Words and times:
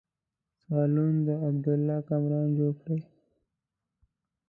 سالون 0.63 1.13
د 1.27 1.29
عبدالله 1.47 1.97
کامران 2.09 2.47
جوړ 2.57 2.73
کړی. 2.81 2.99